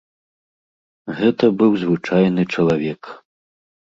[1.19, 3.01] Гэта быў звычайны чалавек.